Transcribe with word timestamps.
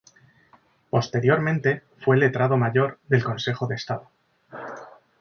Posteriormente 0.89 1.83
fue 1.99 2.17
Letrado 2.17 2.57
Mayor 2.57 2.97
del 3.07 3.23
Consejo 3.23 3.67
de 3.67 3.75
Estado. 3.75 4.09